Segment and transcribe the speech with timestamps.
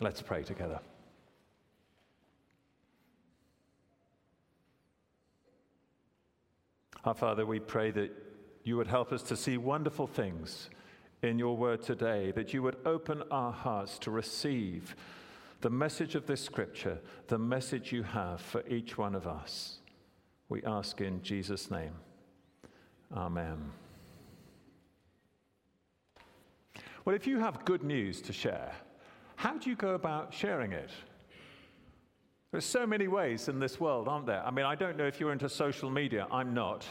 [0.00, 0.78] Let's pray together.
[7.04, 8.10] Our Father, we pray that
[8.64, 10.70] you would help us to see wonderful things
[11.22, 14.94] in your word today, that you would open our hearts to receive
[15.62, 19.78] the message of this scripture, the message you have for each one of us.
[20.48, 21.94] We ask in Jesus' name.
[23.16, 23.72] Amen.
[27.04, 28.72] Well, if you have good news to share,
[29.38, 30.90] how do you go about sharing it?
[32.50, 34.44] There's so many ways in this world, aren't there?
[34.44, 36.26] I mean, I don't know if you're into social media.
[36.32, 36.84] I'm not.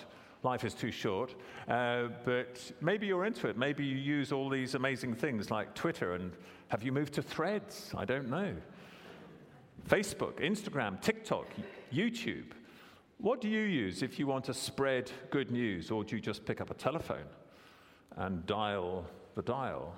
[0.44, 1.36] Life is too short.
[1.68, 3.58] Uh, but maybe you're into it.
[3.58, 6.14] Maybe you use all these amazing things like Twitter.
[6.14, 6.32] And
[6.70, 7.92] have you moved to threads?
[7.98, 8.56] I don't know.
[9.90, 11.48] Facebook, Instagram, TikTok,
[11.94, 12.52] YouTube.
[13.18, 15.92] What do you use if you want to spread good news?
[15.92, 17.28] Or do you just pick up a telephone
[18.16, 19.06] and dial
[19.36, 19.98] the dial?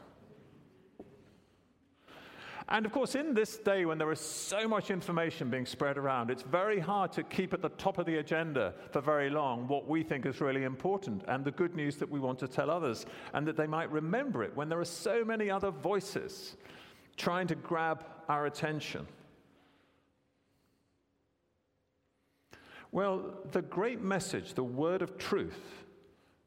[2.71, 6.29] And of course, in this day when there is so much information being spread around,
[6.29, 9.87] it's very hard to keep at the top of the agenda for very long what
[9.87, 13.07] we think is really important and the good news that we want to tell others,
[13.33, 16.57] and that they might remember it when there are so many other voices
[17.17, 19.07] trying to grab our attention.
[22.91, 25.83] Well, the great message, the word of truth,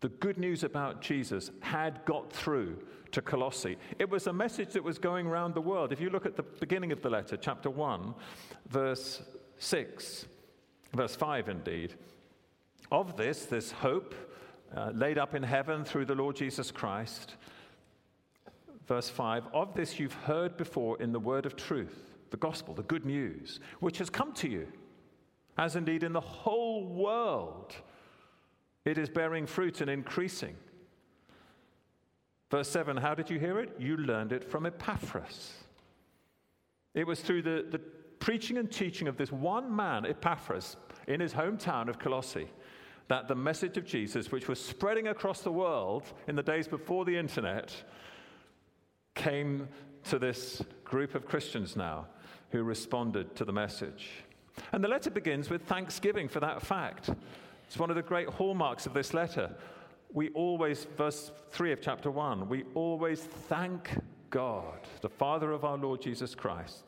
[0.00, 2.78] the good news about Jesus had got through
[3.12, 3.78] to Colossae.
[3.98, 5.92] It was a message that was going around the world.
[5.92, 8.14] If you look at the beginning of the letter, chapter 1,
[8.68, 9.22] verse
[9.58, 10.26] 6,
[10.94, 11.94] verse 5 indeed,
[12.90, 14.14] of this, this hope
[14.76, 17.36] uh, laid up in heaven through the Lord Jesus Christ,
[18.86, 22.82] verse 5, of this you've heard before in the word of truth, the gospel, the
[22.82, 24.66] good news, which has come to you,
[25.58, 27.74] as indeed in the whole world
[28.84, 30.56] it is bearing fruit and increasing
[32.52, 33.74] Verse 7 How did you hear it?
[33.78, 35.54] You learned it from Epaphras.
[36.92, 37.78] It was through the, the
[38.18, 40.76] preaching and teaching of this one man, Epaphras,
[41.08, 42.50] in his hometown of Colossae,
[43.08, 47.06] that the message of Jesus, which was spreading across the world in the days before
[47.06, 47.72] the internet,
[49.14, 49.66] came
[50.10, 52.06] to this group of Christians now
[52.50, 54.10] who responded to the message.
[54.72, 57.08] And the letter begins with thanksgiving for that fact.
[57.66, 59.56] It's one of the great hallmarks of this letter
[60.12, 63.90] we always, verse 3 of chapter 1, we always thank
[64.30, 66.84] God, the Father of our Lord Jesus Christ.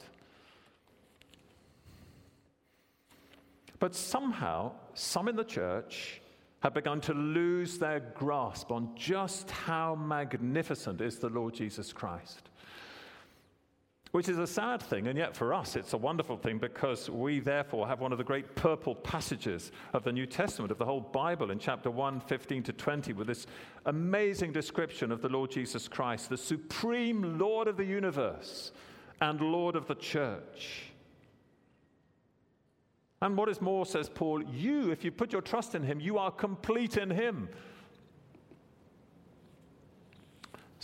[3.78, 6.20] But somehow, some in the church
[6.60, 12.48] have begun to lose their grasp on just how magnificent is the Lord Jesus Christ
[14.14, 17.40] which is a sad thing, and yet for us it's a wonderful thing because we
[17.40, 21.00] therefore have one of the great purple passages of the New Testament, of the whole
[21.00, 23.48] Bible, in chapter 1, 15 to 20, with this
[23.86, 28.70] amazing description of the Lord Jesus Christ, the supreme Lord of the universe
[29.20, 30.92] and Lord of the church.
[33.20, 36.18] And what is more, says Paul, you, if you put your trust in him, you
[36.18, 37.48] are complete in him.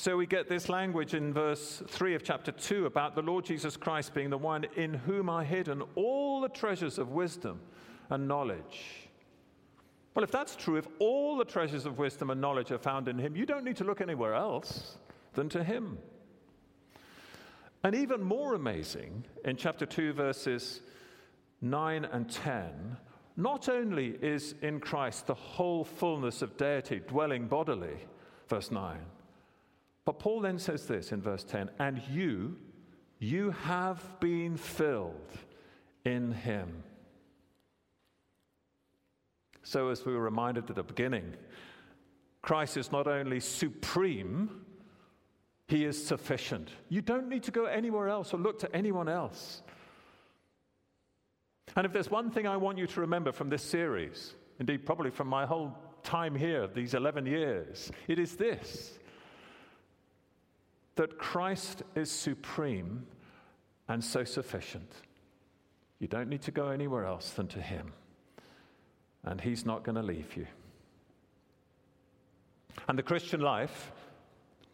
[0.03, 3.77] So we get this language in verse 3 of chapter 2 about the Lord Jesus
[3.77, 7.61] Christ being the one in whom are hidden all the treasures of wisdom
[8.09, 9.11] and knowledge.
[10.15, 13.19] Well, if that's true, if all the treasures of wisdom and knowledge are found in
[13.19, 14.97] Him, you don't need to look anywhere else
[15.35, 15.99] than to Him.
[17.85, 20.81] And even more amazing, in chapter 2, verses
[21.61, 22.97] 9 and 10,
[23.37, 27.99] not only is in Christ the whole fullness of deity dwelling bodily,
[28.49, 28.99] verse 9,
[30.05, 32.57] but Paul then says this in verse 10 and you,
[33.19, 35.39] you have been filled
[36.05, 36.83] in him.
[39.63, 41.35] So, as we were reminded at the beginning,
[42.43, 44.65] Christ is not only supreme,
[45.69, 46.71] he is sufficient.
[46.89, 49.63] You don't need to go anywhere else or look to anyone else.
[51.77, 55.11] And if there's one thing I want you to remember from this series, indeed, probably
[55.11, 58.99] from my whole time here, these 11 years, it is this
[61.01, 63.07] that Christ is supreme
[63.89, 64.93] and so sufficient.
[65.99, 67.95] You don't need to go anywhere else than to Him.
[69.25, 70.47] And He's not going to leave you.
[72.87, 73.93] And the Christian life,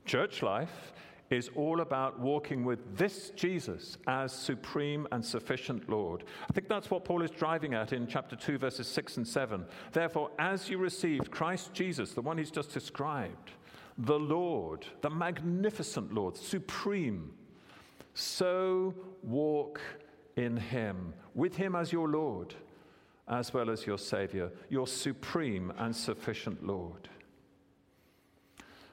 [0.05, 0.93] church life,
[1.31, 6.25] is all about walking with this Jesus as supreme and sufficient Lord.
[6.51, 9.65] I think that's what Paul is driving at in chapter 2, verses 6 and 7.
[9.93, 13.53] Therefore, as you received Christ Jesus, the one he's just described,
[13.99, 17.33] the Lord, the magnificent Lord, supreme.
[18.15, 19.81] So walk
[20.37, 22.55] in him, with him as your Lord,
[23.29, 27.09] as well as your Savior, your supreme and sufficient Lord.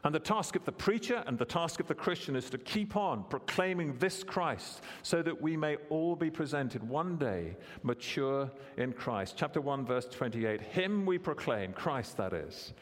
[0.05, 2.97] And the task of the preacher and the task of the Christian is to keep
[2.97, 8.91] on proclaiming this Christ so that we may all be presented one day mature in
[8.91, 9.35] Christ.
[9.37, 12.73] Chapter 1, verse 28 Him we proclaim, Christ that is,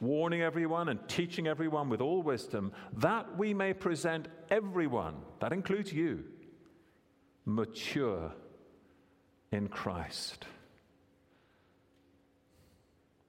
[0.00, 5.92] warning everyone and teaching everyone with all wisdom, that we may present everyone, that includes
[5.92, 6.24] you,
[7.44, 8.32] mature
[9.52, 10.44] in Christ,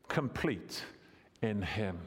[0.07, 0.83] complete
[1.41, 1.99] in Him.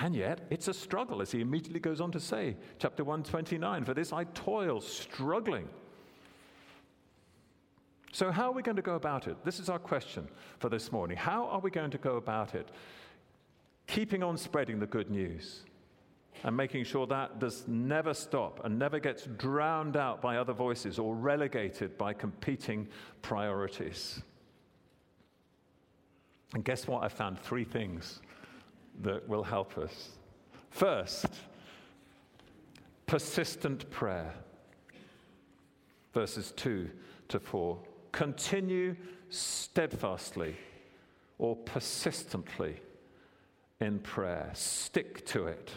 [0.00, 3.94] And yet, it's a struggle, as he immediately goes on to say, chapter 129 For
[3.94, 5.68] this I toil, struggling.
[8.12, 9.36] So, how are we going to go about it?
[9.44, 10.28] This is our question
[10.60, 11.16] for this morning.
[11.16, 12.68] How are we going to go about it?
[13.88, 15.62] Keeping on spreading the good news
[16.44, 20.98] and making sure that does never stop and never gets drowned out by other voices
[20.98, 22.86] or relegated by competing
[23.22, 24.20] priorities.
[26.54, 27.02] And guess what?
[27.02, 28.20] I found three things
[29.00, 30.10] that will help us.
[30.70, 31.26] First,
[33.06, 34.34] persistent prayer.
[36.12, 36.90] Verses 2
[37.28, 37.78] to 4.
[38.12, 38.96] Continue
[39.30, 40.56] steadfastly
[41.38, 42.80] or persistently
[43.80, 44.50] in prayer.
[44.54, 45.70] Stick to it.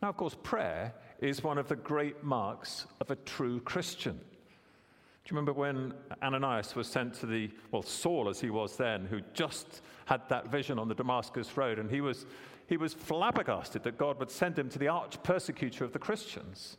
[0.00, 4.16] Now, of course, prayer is one of the great marks of a true Christian.
[4.16, 5.92] Do you remember when
[6.22, 10.48] Ananias was sent to the, well, Saul as he was then, who just had that
[10.48, 12.24] vision on the Damascus Road, and he was,
[12.66, 16.78] he was flabbergasted that God would send him to the arch persecutor of the Christians.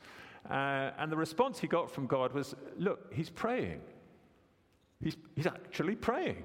[0.49, 3.81] Uh, and the response he got from God was, Look, he's praying.
[5.01, 6.43] He's, he's actually praying.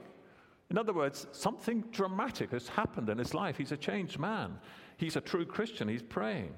[0.75, 3.57] In other words, something dramatic has happened in his life.
[3.57, 4.59] He's a changed man.
[4.97, 5.87] He's a true Christian.
[5.87, 6.53] He's praying.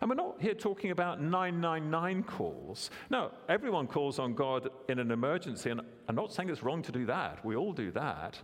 [0.00, 2.90] And we're not here talking about 999 calls.
[3.10, 6.90] No, everyone calls on God in an emergency, and I'm not saying it's wrong to
[6.90, 7.44] do that.
[7.44, 8.36] We all do that.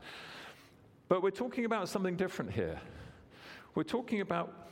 [1.08, 2.80] But we're talking about something different here.
[3.74, 4.70] We're talking about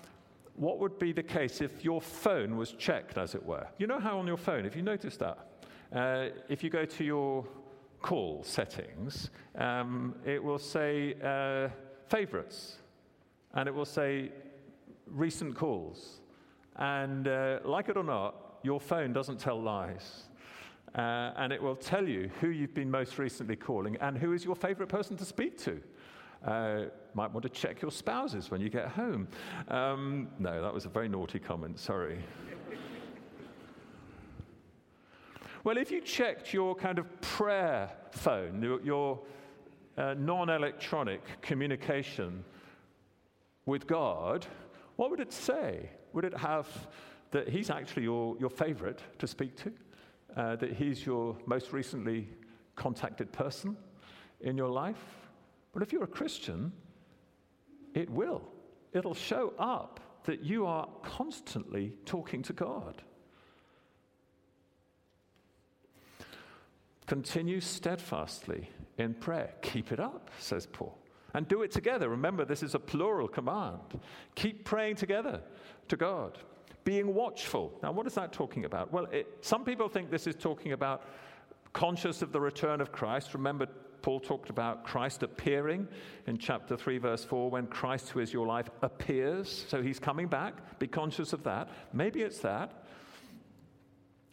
[0.54, 3.66] what would be the case if your phone was checked, as it were.
[3.78, 5.38] You know how on your phone, if you notice that,
[5.92, 7.44] uh, if you go to your
[8.00, 11.68] call settings, um, it will say uh,
[12.08, 12.76] favorites,
[13.54, 14.30] and it will say
[15.06, 16.20] recent calls.
[16.76, 20.24] And uh, like it or not, your phone doesn't tell lies.
[20.94, 24.44] Uh, and it will tell you who you've been most recently calling and who is
[24.44, 25.80] your favorite person to speak to.
[26.44, 26.84] Uh,
[27.14, 29.28] might want to check your spouses when you get home.
[29.68, 32.18] Um, no, that was a very naughty comment, sorry.
[35.68, 39.20] Well, if you checked your kind of prayer phone, your, your
[39.98, 42.42] uh, non electronic communication
[43.66, 44.46] with God,
[44.96, 45.90] what would it say?
[46.14, 46.66] Would it have
[47.32, 49.72] that he's actually your, your favorite to speak to?
[50.34, 52.30] Uh, that he's your most recently
[52.74, 53.76] contacted person
[54.40, 55.04] in your life?
[55.74, 56.72] But if you're a Christian,
[57.92, 58.40] it will.
[58.94, 63.02] It'll show up that you are constantly talking to God.
[67.08, 68.68] Continue steadfastly
[68.98, 69.54] in prayer.
[69.62, 70.96] Keep it up, says Paul.
[71.32, 72.10] And do it together.
[72.10, 73.80] Remember, this is a plural command.
[74.34, 75.40] Keep praying together
[75.88, 76.38] to God.
[76.84, 77.72] Being watchful.
[77.82, 78.92] Now, what is that talking about?
[78.92, 81.04] Well, it, some people think this is talking about
[81.72, 83.32] conscious of the return of Christ.
[83.32, 83.66] Remember,
[84.02, 85.88] Paul talked about Christ appearing
[86.26, 89.64] in chapter 3, verse 4, when Christ, who is your life, appears.
[89.68, 90.78] So he's coming back.
[90.78, 91.70] Be conscious of that.
[91.94, 92.84] Maybe it's that.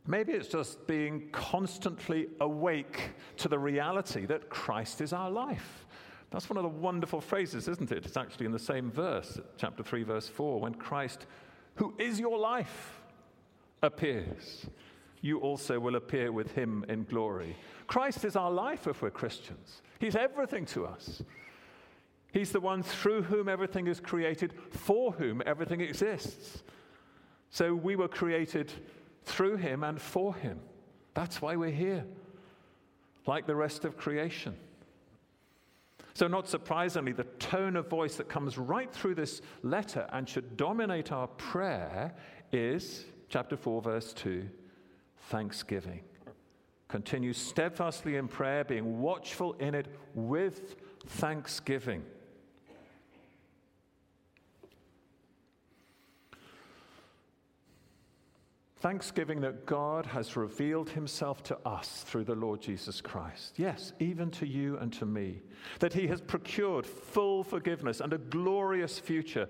[0.08, 5.86] Maybe it's just being constantly awake to the reality that Christ is our life.
[6.30, 8.06] That's one of the wonderful phrases, isn't it?
[8.06, 11.26] It's actually in the same verse, chapter 3, verse 4, when Christ,
[11.76, 13.02] who is your life,
[13.82, 14.68] appears.
[15.22, 17.56] You also will appear with him in glory.
[17.88, 19.82] Christ is our life if we're Christians.
[20.00, 21.24] He's everything to us.
[22.32, 26.64] He's the one through whom everything is created, for whom everything exists.
[27.50, 28.74] So we were created
[29.26, 30.60] through him and for him.
[31.14, 32.06] That's why we're here,
[33.26, 34.56] like the rest of creation.
[36.14, 40.56] So, not surprisingly, the tone of voice that comes right through this letter and should
[40.56, 42.14] dominate our prayer
[42.54, 44.48] is, chapter 4, verse 2,
[45.30, 46.02] thanksgiving.
[46.88, 52.04] Continue steadfastly in prayer, being watchful in it with thanksgiving.
[58.86, 63.56] Thanksgiving that God has revealed himself to us through the Lord Jesus Christ.
[63.58, 65.42] Yes, even to you and to me.
[65.80, 69.50] That he has procured full forgiveness and a glorious future.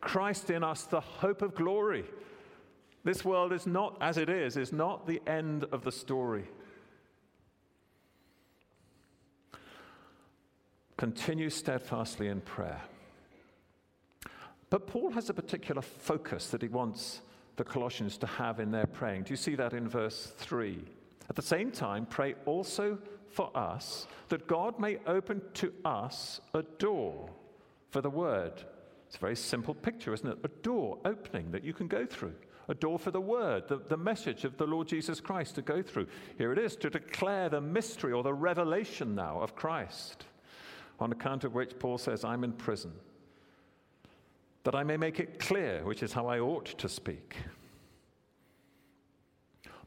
[0.00, 2.04] Christ in us, the hope of glory.
[3.02, 6.44] This world is not, as it is, is not the end of the story.
[10.96, 12.82] continue steadfastly in prayer.
[14.70, 17.20] But Paul has a particular focus that he wants
[17.56, 19.24] the Colossians to have in their praying.
[19.24, 20.78] Do you see that in verse 3?
[21.28, 22.98] At the same time, pray also
[23.30, 27.28] for us that God may open to us a door
[27.90, 28.52] for the word.
[29.06, 30.38] It's a very simple picture, isn't it?
[30.44, 32.34] A door opening that you can go through.
[32.68, 35.82] A door for the word, the, the message of the Lord Jesus Christ to go
[35.82, 36.08] through.
[36.36, 40.24] Here it is to declare the mystery or the revelation now of Christ,
[40.98, 42.92] on account of which Paul says, I'm in prison
[44.66, 47.36] that I may make it clear which is how I ought to speak.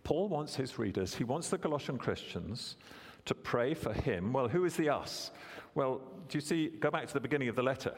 [0.06, 2.78] Paul wants his readers, he wants the Colossian Christians
[3.26, 4.32] to pray for him.
[4.32, 5.32] Well, who is the us?
[5.76, 6.70] Well, do you see?
[6.70, 7.94] Go back to the beginning of the letter.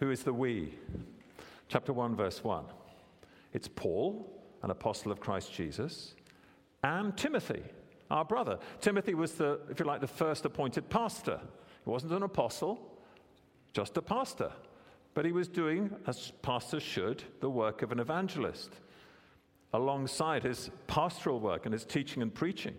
[0.00, 0.74] Who is the we?
[1.68, 2.64] Chapter 1, verse 1.
[3.52, 4.28] It's Paul,
[4.64, 6.16] an apostle of Christ Jesus,
[6.82, 7.62] and Timothy,
[8.10, 8.58] our brother.
[8.80, 11.40] Timothy was the, if you like, the first appointed pastor.
[11.84, 12.98] He wasn't an apostle,
[13.72, 14.50] just a pastor.
[15.14, 18.70] But he was doing, as pastors should, the work of an evangelist
[19.72, 22.74] alongside his pastoral work and his teaching and preaching.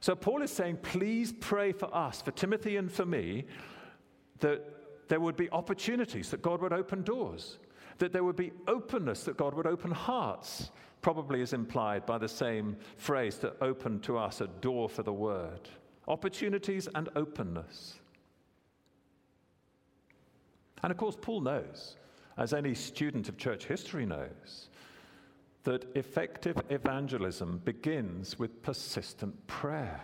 [0.00, 3.44] So Paul is saying, please pray for us, for Timothy and for me,
[4.40, 7.58] that there would be opportunities, that God would open doors,
[7.98, 10.72] that there would be openness, that God would open hearts,
[11.02, 15.12] probably is implied by the same phrase to open to us a door for the
[15.12, 15.68] word.
[16.08, 18.00] Opportunities and openness.
[20.82, 21.96] And of course, Paul knows,
[22.36, 24.68] as any student of church history knows,
[25.64, 30.00] that effective evangelism begins with persistent prayer.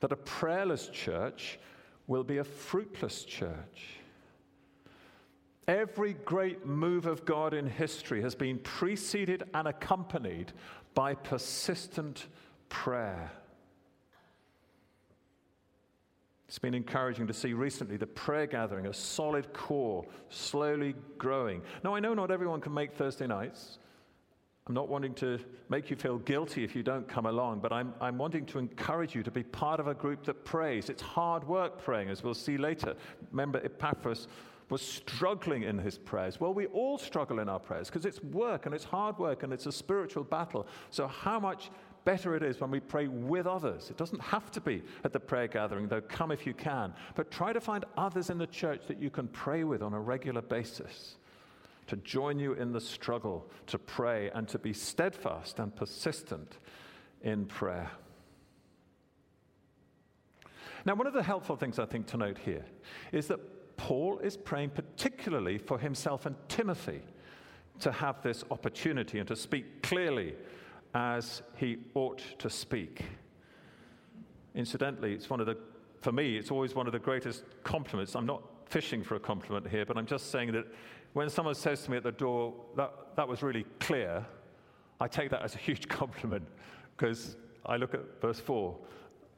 [0.00, 1.58] That a prayerless church
[2.06, 4.00] will be a fruitless church.
[5.68, 10.52] Every great move of God in history has been preceded and accompanied
[10.94, 12.26] by persistent
[12.68, 13.30] prayer.
[16.48, 21.62] It's been encouraging to see recently the prayer gathering, a solid core, slowly growing.
[21.82, 23.78] Now, I know not everyone can make Thursday nights.
[24.68, 25.38] I'm not wanting to
[25.68, 29.14] make you feel guilty if you don't come along, but I'm, I'm wanting to encourage
[29.14, 30.88] you to be part of a group that prays.
[30.88, 32.94] It's hard work praying, as we'll see later.
[33.30, 34.26] Remember, Epaphras
[34.68, 36.40] was struggling in his prayers.
[36.40, 39.52] Well, we all struggle in our prayers because it's work and it's hard work and
[39.52, 40.66] it's a spiritual battle.
[40.90, 41.70] So, how much
[42.06, 43.90] better it is when we pray with others.
[43.90, 46.94] It doesn't have to be at the prayer gathering, though, come if you can.
[47.16, 50.00] But try to find others in the church that you can pray with on a
[50.00, 51.16] regular basis
[51.88, 56.58] to join you in the struggle to pray and to be steadfast and persistent
[57.22, 57.90] in prayer.
[60.84, 62.64] Now, one of the helpful things I think to note here
[63.10, 67.02] is that Paul is praying particularly for himself and Timothy
[67.80, 70.36] to have this opportunity and to speak clearly
[70.96, 73.04] as he ought to speak.
[74.54, 75.58] Incidentally, it's one of the,
[76.00, 78.16] for me, it's always one of the greatest compliments.
[78.16, 80.64] I'm not fishing for a compliment here, but I'm just saying that
[81.12, 84.24] when someone says to me at the door, that, that was really clear,
[84.98, 86.48] I take that as a huge compliment
[86.96, 87.36] because
[87.66, 88.74] I look at verse 4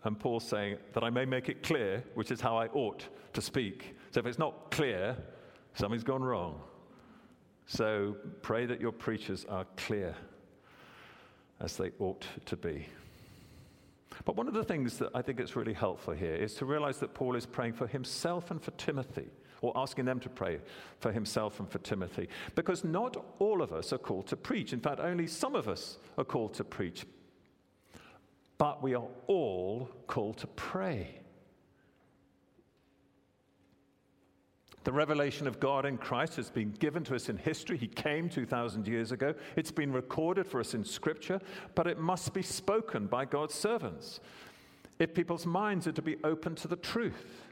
[0.04, 3.42] and Paul's saying that I may make it clear, which is how I ought to
[3.42, 3.96] speak.
[4.12, 5.16] So if it's not clear,
[5.74, 6.60] something's gone wrong.
[7.66, 10.14] So pray that your preachers are clear
[11.60, 12.86] as they ought to be.
[14.24, 16.98] But one of the things that I think it's really helpful here is to realize
[16.98, 19.28] that Paul is praying for himself and for Timothy,
[19.60, 20.60] or asking them to pray
[21.00, 24.72] for himself and for Timothy, because not all of us are called to preach.
[24.72, 27.06] In fact, only some of us are called to preach.
[28.56, 31.20] But we are all called to pray.
[34.84, 37.76] The revelation of God in Christ has been given to us in history.
[37.76, 39.34] He came 2,000 years ago.
[39.56, 41.40] It's been recorded for us in Scripture,
[41.74, 44.20] but it must be spoken by God's servants
[44.98, 47.48] if people's minds are to be open to the truth.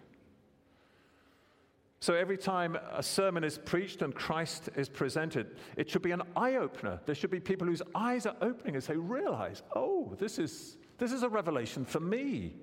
[2.01, 6.23] So every time a sermon is preached and Christ is presented, it should be an
[6.37, 7.01] eye opener.
[7.07, 11.13] There should be people whose eyes are opening as they realize, oh, this is, this
[11.13, 12.55] is a revelation for me.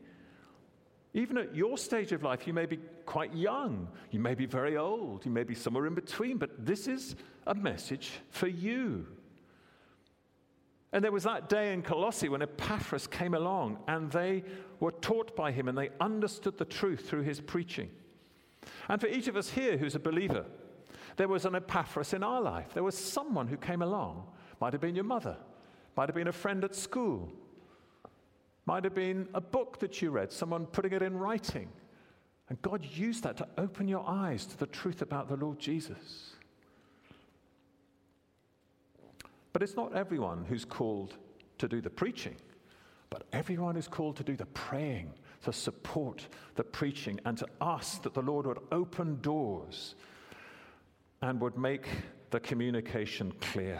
[1.14, 4.78] Even at your stage of life, you may be quite young, you may be very
[4.78, 7.16] old, you may be somewhere in between, but this is
[7.46, 9.06] a message for you.
[10.92, 14.44] And there was that day in Colossae when Epaphras came along and they
[14.80, 17.90] were taught by him and they understood the truth through his preaching.
[18.90, 20.46] And for each of us here who's a believer,
[21.16, 22.74] there was an Epaphras in our life.
[22.74, 24.28] There was someone who came along.
[24.62, 25.38] Might have been your mother,
[25.98, 27.32] might have been a friend at school,
[28.66, 31.70] might have been a book that you read, someone putting it in writing.
[32.50, 36.32] And God used that to open your eyes to the truth about the Lord Jesus.
[39.52, 41.16] But it's not everyone who's called
[41.58, 42.36] to do the preaching.
[43.14, 48.02] but everyone is called to do the praying, to support the preaching, and to ask
[48.02, 49.94] that the Lord would open doors
[51.22, 51.86] and would make
[52.32, 53.80] the communication clear.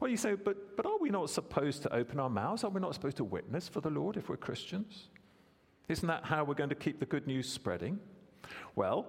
[0.00, 2.64] Well, you say, but, but are we not supposed to open our mouths?
[2.64, 5.08] Are we not supposed to witness for the Lord if we're Christians?
[5.88, 7.98] Isn't that how we're going to keep the good news spreading?
[8.76, 9.06] Well,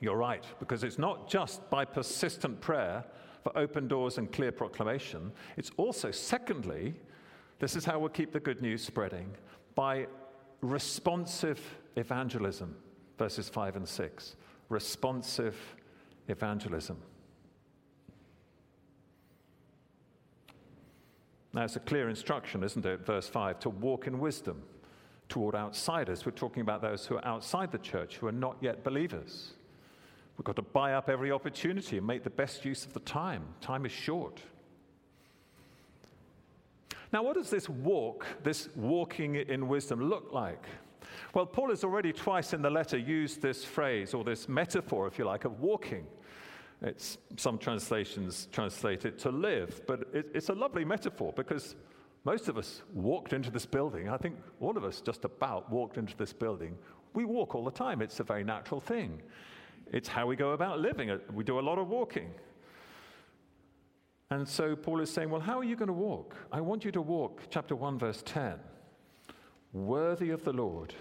[0.00, 3.04] you're right, because it's not just by persistent prayer
[3.42, 5.32] for open doors and clear proclamation.
[5.56, 6.94] It's also, secondly,
[7.58, 9.28] this is how we'll keep the good news spreading
[9.74, 10.06] by
[10.62, 11.60] responsive
[11.96, 12.74] evangelism,
[13.18, 14.36] verses 5 and 6.
[14.68, 15.56] Responsive
[16.28, 16.96] evangelism.
[21.58, 23.04] Now, it's a clear instruction, isn't it?
[23.04, 24.62] Verse 5 to walk in wisdom
[25.28, 26.24] toward outsiders.
[26.24, 29.54] We're talking about those who are outside the church, who are not yet believers.
[30.36, 33.42] We've got to buy up every opportunity and make the best use of the time.
[33.60, 34.40] Time is short.
[37.12, 40.64] Now, what does this walk, this walking in wisdom, look like?
[41.34, 45.18] Well, Paul has already twice in the letter used this phrase, or this metaphor, if
[45.18, 46.06] you like, of walking.
[46.82, 51.74] It's, some translations translate it to live, but it, it's a lovely metaphor because
[52.24, 54.08] most of us walked into this building.
[54.08, 56.76] I think all of us just about walked into this building.
[57.14, 59.20] We walk all the time, it's a very natural thing.
[59.92, 61.10] It's how we go about living.
[61.10, 62.30] Uh, we do a lot of walking.
[64.30, 66.36] And so Paul is saying, Well, how are you going to walk?
[66.52, 68.54] I want you to walk, chapter 1, verse 10,
[69.72, 70.92] worthy of the Lord,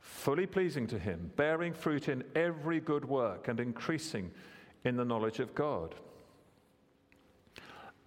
[0.00, 4.32] fully pleasing to him, bearing fruit in every good work and increasing
[4.86, 5.94] in the knowledge of God.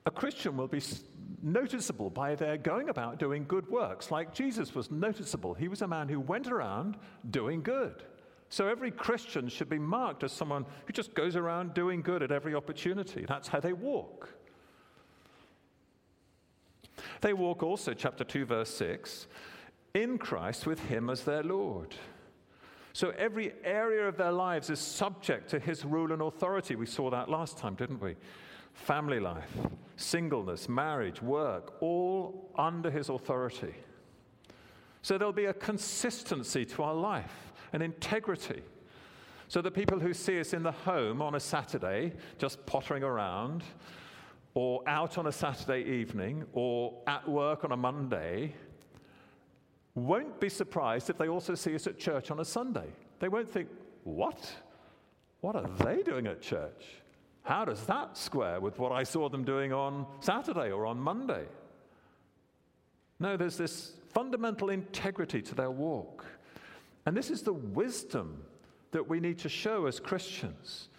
[0.05, 0.81] A Christian will be
[1.43, 5.53] noticeable by their going about doing good works, like Jesus was noticeable.
[5.53, 6.97] He was a man who went around
[7.29, 8.03] doing good.
[8.49, 12.31] So every Christian should be marked as someone who just goes around doing good at
[12.31, 13.25] every opportunity.
[13.27, 14.29] That's how they walk.
[17.21, 19.27] They walk also, chapter 2, verse 6,
[19.93, 21.95] in Christ with Him as their Lord.
[22.93, 26.75] So every area of their lives is subject to His rule and authority.
[26.75, 28.15] We saw that last time, didn't we?
[28.73, 29.51] Family life,
[29.97, 33.73] singleness, marriage, work, all under His authority.
[35.01, 38.61] So there'll be a consistency to our life an integrity.
[39.47, 43.63] So the people who see us in the home on a Saturday, just pottering around,
[44.53, 48.53] or out on a Saturday evening, or at work on a Monday,
[49.95, 52.87] won't be surprised if they also see us at church on a Sunday.
[53.19, 53.69] They won't think,
[54.03, 54.51] What?
[55.41, 56.85] What are they doing at church?
[57.43, 61.45] How does that square with what I saw them doing on Saturday or on Monday?
[63.19, 66.25] No, there's this fundamental integrity to their walk.
[67.05, 68.43] And this is the wisdom
[68.91, 70.89] that we need to show as Christians.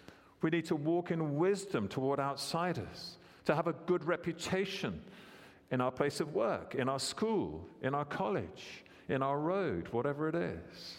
[0.41, 5.01] We need to walk in wisdom toward outsiders, to have a good reputation
[5.71, 10.27] in our place of work, in our school, in our college, in our road, whatever
[10.27, 10.97] it is.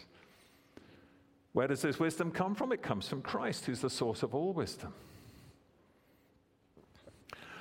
[1.52, 2.72] Where does this wisdom come from?
[2.72, 4.94] It comes from Christ, who's the source of all wisdom.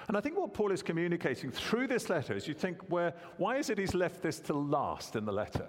[0.08, 3.58] And I think what Paul is communicating through this letter is you think, where, why
[3.58, 5.68] is it he's left this to last in the letter?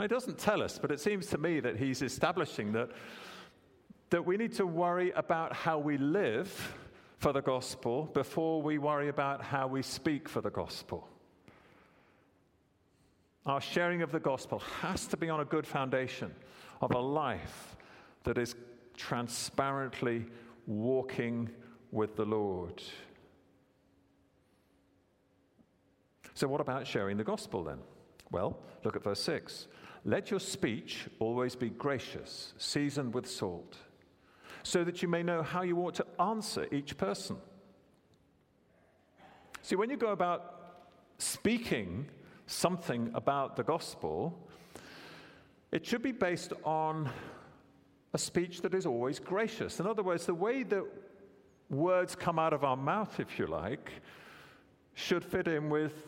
[0.00, 2.90] He doesn't tell us, but it seems to me that he's establishing that,
[4.08, 6.74] that we need to worry about how we live
[7.20, 11.06] for the gospel before we worry about how we speak for the gospel.
[13.44, 16.34] Our sharing of the gospel has to be on a good foundation
[16.80, 17.76] of a life
[18.24, 18.54] that is
[18.96, 20.24] transparently
[20.66, 21.50] walking
[21.90, 22.82] with the Lord.
[26.32, 27.80] So, what about sharing the gospel then?
[28.30, 29.66] Well, look at verse 6.
[30.06, 33.76] Let your speech always be gracious, seasoned with salt,
[34.62, 37.36] so that you may know how you ought to answer each person.
[39.62, 40.56] See, when you go about
[41.18, 42.08] speaking
[42.46, 44.48] something about the gospel,
[45.70, 47.10] it should be based on
[48.12, 49.78] a speech that is always gracious.
[49.78, 50.84] In other words, the way that
[51.68, 53.92] words come out of our mouth, if you like,
[54.94, 56.06] should fit in with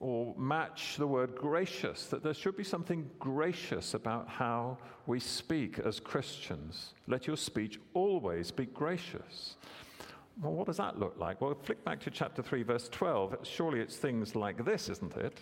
[0.00, 4.76] or match the word gracious, that there should be something gracious about how
[5.06, 6.94] we speak as Christians.
[7.06, 9.56] Let your speech always be gracious.
[10.42, 11.40] Well, what does that look like?
[11.40, 13.38] Well, flick back to chapter 3, verse 12.
[13.44, 15.38] Surely it's things like this, isn't it?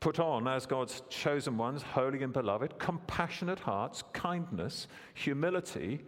[0.00, 6.02] Put on as God's chosen ones, holy and beloved, compassionate hearts, kindness, humility,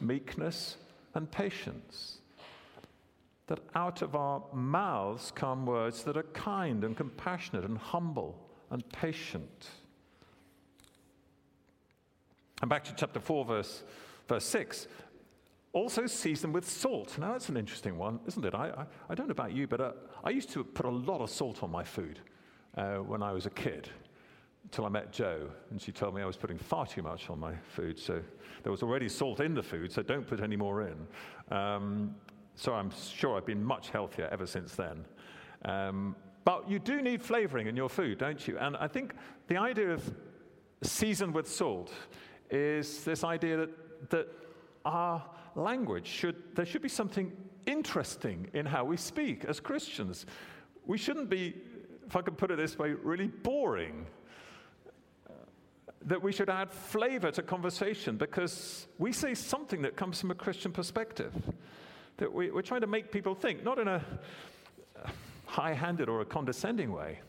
[0.00, 0.76] meekness,
[1.14, 2.18] and patience
[3.48, 8.38] that out of our mouths come words that are kind and compassionate and humble
[8.70, 9.70] and patient.
[12.60, 13.82] And back to chapter 4, verse,
[14.28, 14.88] verse 6.
[15.72, 17.18] also season with salt.
[17.18, 18.54] Now, that's an interesting one, isn't it?
[18.54, 19.92] I, I, I don't know about you, but uh,
[20.24, 22.20] I used to put a lot of salt on my food
[22.76, 23.88] uh, when I was a kid
[24.64, 27.38] until I met Joe, and she told me I was putting far too much on
[27.40, 27.98] my food.
[27.98, 28.20] So
[28.62, 31.56] there was already salt in the food, so don't put any more in.
[31.56, 32.14] Um,
[32.58, 35.04] so I'm sure I've been much healthier ever since then.
[35.64, 38.58] Um, but you do need flavoring in your food, don't you?
[38.58, 39.14] And I think
[39.46, 40.02] the idea of
[40.82, 41.92] seasoned with salt
[42.50, 44.28] is this idea that, that
[44.84, 45.22] our
[45.54, 47.30] language should, there should be something
[47.66, 50.26] interesting in how we speak as Christians.
[50.84, 51.54] We shouldn't be,
[52.08, 54.06] if I could put it this way, really boring.
[56.06, 60.34] That we should add flavor to conversation because we say something that comes from a
[60.34, 61.32] Christian perspective.
[62.18, 64.04] That we, are trying to make people think, not in a
[65.46, 67.20] high handed or a condescending way.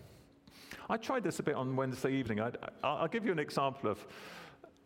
[0.89, 2.41] I tried this a bit on Wednesday evening.
[2.41, 2.51] i
[2.83, 4.05] will give you an example of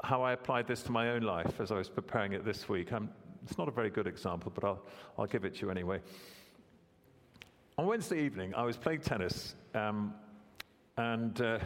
[0.03, 2.91] how I applied this to my own life as I was preparing it this week.
[2.91, 3.09] I'm,
[3.43, 4.85] it's not a very good example, but I'll,
[5.17, 6.01] I'll give it to you anyway.
[7.77, 10.13] On Wednesday evening, I was playing tennis, um,
[10.97, 11.59] and uh,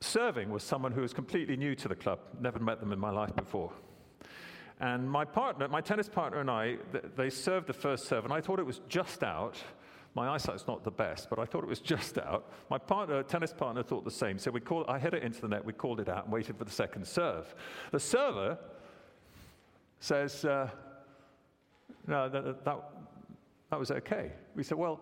[0.00, 3.10] serving was someone who was completely new to the club, never met them in my
[3.10, 3.72] life before.
[4.80, 6.76] And my partner, my tennis partner and I,
[7.16, 9.56] they served the first serve, and I thought it was just out.
[10.14, 12.50] My eyesight's not the best, but I thought it was just out.
[12.70, 14.38] My partner, tennis partner thought the same.
[14.38, 16.56] So we called, I hit it into the net, we called it out, and waited
[16.56, 17.54] for the second serve.
[17.90, 18.58] The server
[20.00, 20.68] says, uh,
[22.06, 22.78] No, that, that,
[23.70, 24.32] that was okay.
[24.54, 25.00] We said, Well,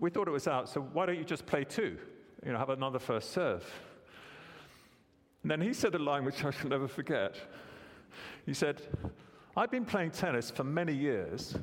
[0.00, 1.96] we thought it was out, so why don't you just play two?
[2.44, 3.64] You know, have another first serve.
[5.42, 7.36] And then he said a line which I shall never forget.
[8.46, 8.82] He said,
[9.56, 11.56] I've been playing tennis for many years,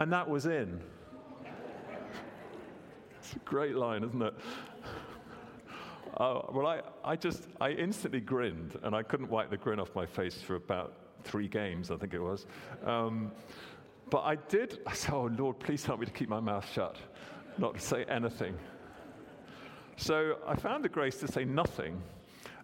[0.00, 0.80] and that was in.
[3.18, 4.34] It's a great line, isn't it?
[6.16, 9.94] Uh, well, I, I just, I instantly grinned, and I couldn't wipe the grin off
[9.94, 12.46] my face for about three games, I think it was.
[12.84, 13.32] Um,
[14.08, 16.96] but I did, I said, oh, Lord, please help me to keep my mouth shut,
[17.58, 18.56] not to say anything.
[19.96, 22.00] So I found the grace to say nothing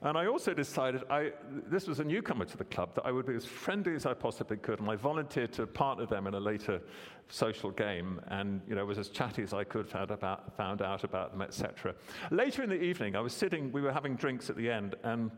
[0.02, 1.30] and I also decided, I,
[1.68, 4.14] this was a newcomer to the club, that I would be as friendly as I
[4.14, 4.80] possibly could.
[4.80, 6.80] And I volunteered to partner them in a later
[7.28, 11.04] social game and you know, was as chatty as I could, found, about, found out
[11.04, 11.94] about them, etc.
[12.32, 15.30] Later in the evening, I was sitting, we were having drinks at the end, and,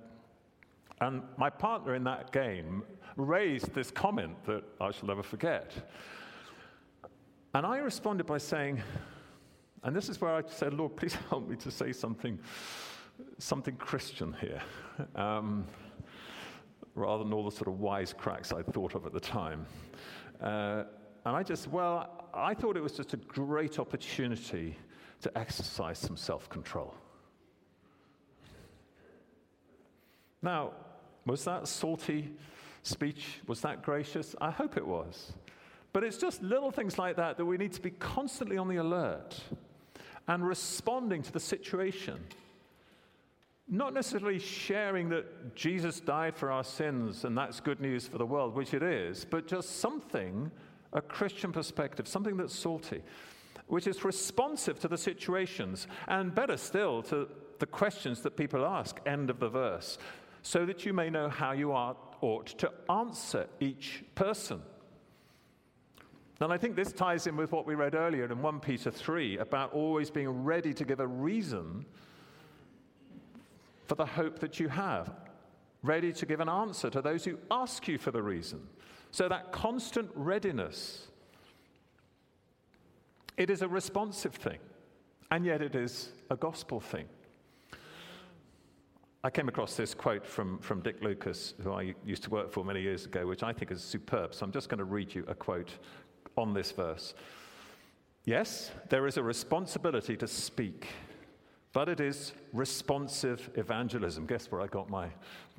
[1.02, 2.84] and my partner in that game
[3.16, 5.72] raised this comment that I shall never forget.
[7.52, 8.82] And I responded by saying,
[9.82, 12.38] and this is where I said, Lord, please help me to say something
[13.38, 14.62] something Christian here,
[15.14, 15.66] um,
[16.94, 19.66] rather than all the sort of wisecracks I thought of at the time.
[20.40, 20.84] Uh,
[21.24, 24.76] and I just, well, I thought it was just a great opportunity
[25.22, 26.94] to exercise some self control.
[30.42, 30.72] Now,
[31.24, 32.34] was that salty
[32.82, 33.40] speech?
[33.46, 34.36] Was that gracious?
[34.40, 35.32] I hope it was.
[35.94, 38.76] But it's just little things like that that we need to be constantly on the
[38.76, 39.40] alert
[40.28, 42.18] and responding to the situation.
[43.68, 48.26] Not necessarily sharing that Jesus died for our sins and that's good news for the
[48.26, 50.50] world, which it is, but just something,
[50.92, 53.02] a Christian perspective, something that's salty,
[53.66, 57.26] which is responsive to the situations and better still to
[57.58, 59.96] the questions that people ask, end of the verse,
[60.42, 64.60] so that you may know how you are, ought to answer each person.
[66.40, 69.38] And I think this ties in with what we read earlier in 1 Peter 3
[69.38, 71.86] about always being ready to give a reason
[73.86, 75.12] for the hope that you have,
[75.82, 78.60] ready to give an answer to those who ask you for the reason.
[79.10, 81.08] So that constant readiness,
[83.36, 84.58] it is a responsive thing,
[85.30, 87.06] and yet it is a gospel thing.
[89.22, 92.62] I came across this quote from, from Dick Lucas, who I used to work for
[92.62, 94.34] many years ago, which I think is superb.
[94.34, 95.70] So I'm just going to read you a quote
[96.36, 97.14] on this verse.
[98.26, 100.88] Yes, there is a responsibility to speak
[101.74, 104.24] but it is responsive evangelism.
[104.24, 105.08] Guess where I got my,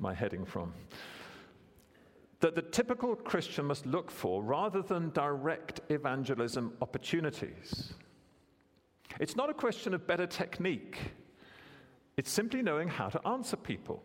[0.00, 0.72] my heading from?
[2.40, 7.92] That the typical Christian must look for rather than direct evangelism opportunities.
[9.20, 10.98] It's not a question of better technique,
[12.16, 14.02] it's simply knowing how to answer people.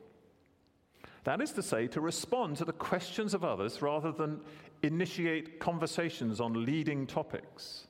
[1.24, 4.42] That is to say, to respond to the questions of others rather than
[4.84, 7.88] initiate conversations on leading topics.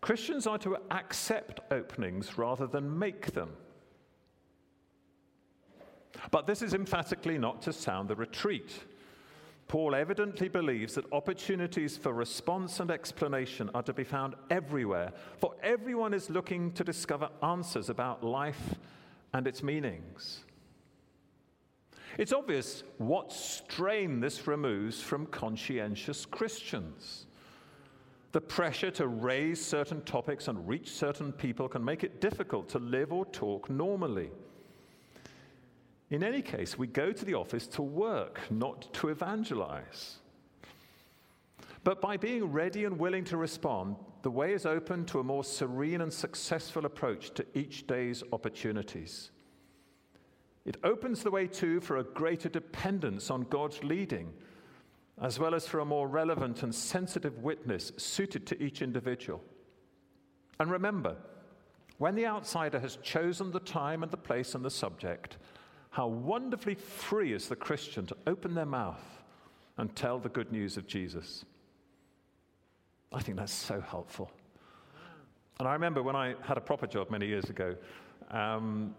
[0.00, 3.50] Christians are to accept openings rather than make them.
[6.30, 8.72] But this is emphatically not to sound the retreat.
[9.68, 15.54] Paul evidently believes that opportunities for response and explanation are to be found everywhere, for
[15.62, 18.74] everyone is looking to discover answers about life
[19.32, 20.40] and its meanings.
[22.18, 27.26] It's obvious what strain this removes from conscientious Christians.
[28.32, 32.78] The pressure to raise certain topics and reach certain people can make it difficult to
[32.78, 34.30] live or talk normally.
[36.10, 40.18] In any case, we go to the office to work, not to evangelize.
[41.82, 45.44] But by being ready and willing to respond, the way is open to a more
[45.44, 49.30] serene and successful approach to each day's opportunities.
[50.66, 54.32] It opens the way, too, for a greater dependence on God's leading,
[55.20, 59.42] as well as for a more relevant and sensitive witness suited to each individual.
[60.58, 61.16] And remember,
[61.98, 65.36] when the outsider has chosen the time and the place and the subject,
[65.90, 69.22] how wonderfully free is the Christian to open their mouth
[69.76, 71.44] and tell the good news of Jesus.
[73.12, 74.30] I think that's so helpful.
[75.58, 77.76] And I remember when I had a proper job many years ago,
[78.30, 78.94] um,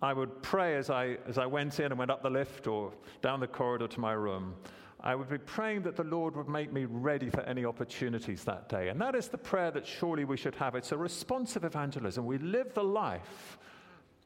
[0.00, 2.92] I would pray as I, as I went in and went up the lift or
[3.20, 4.54] down the corridor to my room.
[5.00, 8.68] I would be praying that the Lord would make me ready for any opportunities that
[8.68, 8.88] day.
[8.88, 10.74] And that is the prayer that surely we should have.
[10.74, 12.26] It's a responsive evangelism.
[12.26, 13.58] We live the life,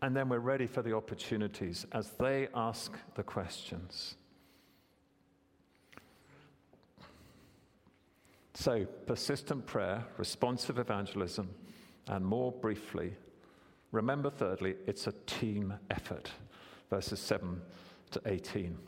[0.00, 4.14] and then we're ready for the opportunities as they ask the questions.
[8.54, 11.50] So, persistent prayer, responsive evangelism,
[12.06, 13.14] and more briefly,
[13.90, 16.30] remember thirdly, it's a team effort.
[16.90, 17.60] Verses 7
[18.12, 18.78] to 18.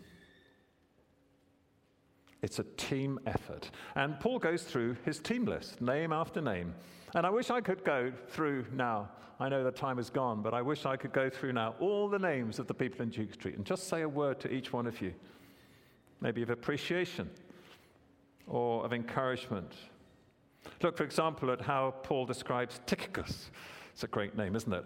[2.44, 3.70] It's a team effort.
[3.94, 6.74] And Paul goes through his team list, name after name.
[7.14, 9.09] And I wish I could go through now.
[9.40, 12.07] I know the time is gone, but I wish I could go through now all
[12.07, 14.74] the names of the people in Duke Street and just say a word to each
[14.74, 15.14] one of you.
[16.20, 17.30] Maybe of appreciation
[18.46, 19.72] or of encouragement.
[20.83, 23.50] Look, for example, at how Paul describes Tychicus.
[23.94, 24.85] It's a great name, isn't it?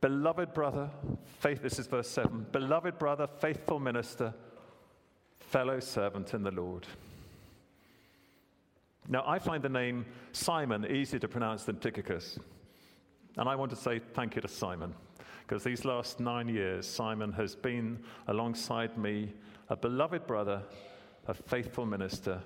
[0.00, 0.90] Beloved brother,
[1.38, 2.46] faith, this is verse 7.
[2.50, 4.34] Beloved brother, faithful minister,
[5.54, 6.84] fellow servant in the Lord.
[9.08, 12.40] Now, I find the name Simon easier to pronounce than Tychicus.
[13.36, 14.92] And I want to say thank you to Simon,
[15.46, 19.32] because these last nine years, Simon has been alongside me,
[19.68, 20.60] a beloved brother,
[21.28, 22.42] a faithful minister,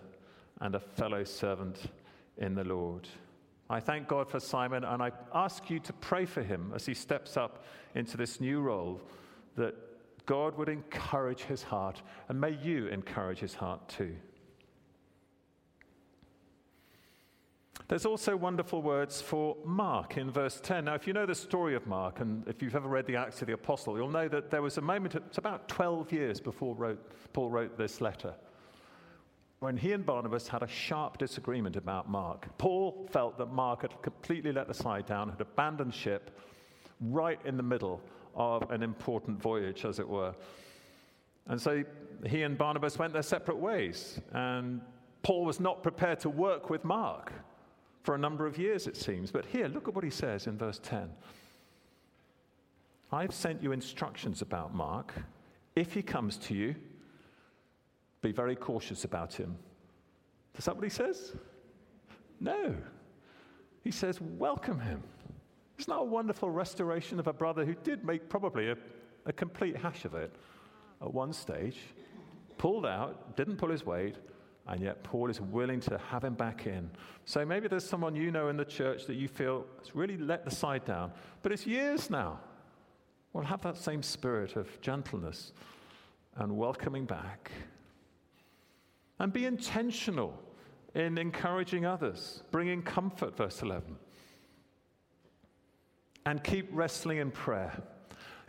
[0.61, 1.85] and a fellow servant
[2.37, 3.09] in the Lord.
[3.71, 6.93] I thank God for Simon, and I ask you to pray for him as he
[6.93, 9.01] steps up into this new role,
[9.57, 9.75] that
[10.29, 14.15] God would encourage his heart, and may you encourage his heart too.
[17.89, 20.85] There's also wonderful words for Mark in verse 10.
[20.85, 23.41] Now, if you know the story of Mark, and if you've ever read the Acts
[23.41, 26.75] of the Apostle, you'll know that there was a moment, it's about 12 years before
[26.75, 28.35] wrote, Paul wrote this letter
[29.61, 32.47] when he and Barnabas had a sharp disagreement about Mark.
[32.59, 36.39] Paul felt that Mark had completely let the side down, had abandoned ship
[37.01, 38.03] right in the middle
[38.39, 40.35] of an important voyage, as it were.
[41.49, 41.85] And so
[42.25, 44.81] he and Barnabas went their separate ways, and
[45.23, 47.33] Paul was not prepared to work with Mark
[48.03, 49.31] for a number of years, it seems.
[49.31, 51.11] But here, look at what he says in verse 10.
[53.11, 55.15] I've sent you instructions about Mark.
[55.75, 56.75] If he comes to you,
[58.21, 59.57] be very cautious about him.
[60.57, 61.35] Is that what he says?
[62.41, 62.75] No.
[63.85, 65.03] He says, welcome him.
[65.79, 68.77] Isn't that a wonderful restoration of a brother who did make probably a,
[69.27, 70.35] a complete hash of it
[71.01, 71.79] at one stage?
[72.57, 74.17] Pulled out, didn't pull his weight,
[74.67, 76.91] and yet Paul is willing to have him back in.
[77.25, 80.45] So maybe there's someone you know in the church that you feel has really let
[80.45, 81.13] the side down,
[81.43, 82.41] but it's years now.
[83.33, 85.53] Well, have that same spirit of gentleness
[86.37, 87.53] and welcoming back.
[89.21, 90.43] And be intentional
[90.95, 93.97] in encouraging others, bringing comfort, verse 11.
[96.29, 97.73] And keep wrestling in prayer.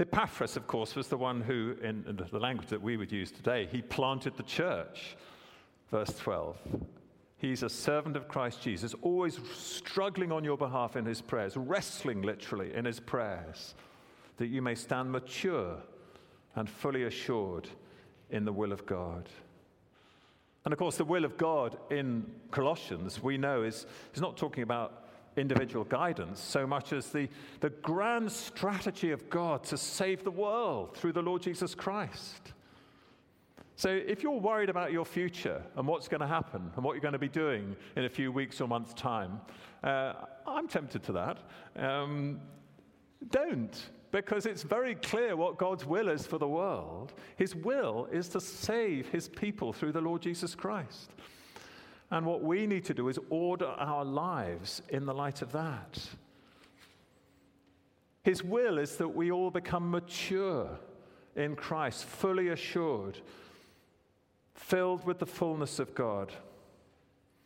[0.02, 3.70] Epaphras, of course, was the one who, in, the language that we would use today,
[3.72, 5.16] he planted the church.
[5.90, 6.58] Verse 12.
[7.38, 12.22] He's a servant of Christ Jesus, always struggling on your behalf in his prayers, wrestling
[12.22, 13.76] literally in his prayers,
[14.36, 15.78] that you may stand mature
[16.56, 17.70] and fully assured
[18.30, 19.30] in the will of God.
[20.66, 24.64] And of course, the will of God in Colossians, we know, is, is not talking
[24.64, 25.06] about
[25.38, 27.28] individual guidance so much as the,
[27.60, 32.54] the grand strategy of God to save the world through the Lord Jesus Christ.
[33.76, 37.02] So, if you're worried about your future and what's going to happen and what you're
[37.02, 39.40] going to be doing in a few weeks or months' time,
[39.84, 40.14] uh,
[40.46, 41.38] I'm tempted to that.
[41.78, 42.42] Um,
[43.32, 47.14] don't because it's very clear what God's will is for the world.
[47.36, 51.12] His will is to save his people through the Lord Jesus Christ.
[52.12, 56.00] And what we need to do is order our lives in the light of that.
[58.24, 60.70] His will is that we all become mature
[61.36, 63.20] in Christ, fully assured,
[64.56, 66.32] filled with the fullness of God.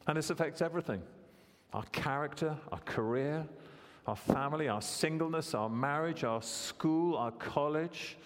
[0.08, 1.02] And this affects everything
[1.73, 3.47] our character, our career,
[4.06, 8.17] our family, our singleness, our marriage, our school, our college,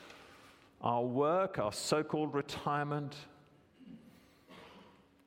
[0.82, 3.16] our work, our so called retirement.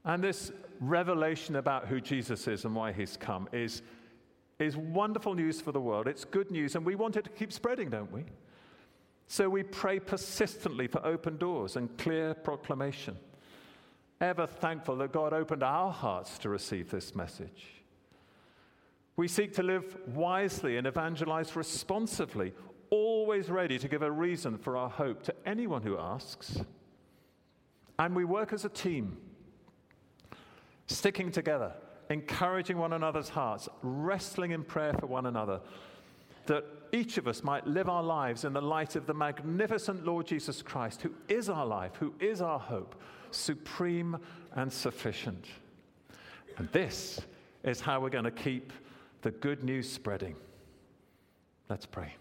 [0.05, 3.83] And this revelation about who Jesus is and why he's come is,
[4.59, 6.09] is wonderful news for the world.
[6.09, 8.25] It's good news, and we want it to keep spreading, don't we?
[9.27, 13.17] So we pray persistently for open doors and clear proclamation,
[14.21, 17.67] ever thankful that God opened our hearts to receive this message.
[19.17, 22.55] We seek to live wisely and evangelize responsively,
[22.89, 26.59] always ready to give a reason for our hope to anyone who asks.
[27.99, 29.19] And we work as a team,
[30.90, 31.72] sticking together,
[32.11, 35.61] encouraging one another's hearts, wrestling in prayer for one another,
[36.46, 40.26] that each of us might live our lives in the light of the magnificent Lord
[40.26, 43.00] Jesus Christ, who is our life, who is our hope,
[43.31, 44.16] supreme
[44.57, 45.46] and sufficient.
[46.59, 47.20] And this
[47.62, 48.72] is how we're going to keep
[49.22, 50.35] the good news spreading.
[51.68, 52.14] Let's pray.